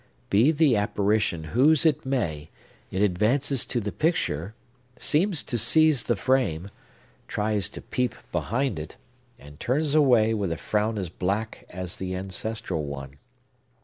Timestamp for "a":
10.51-10.57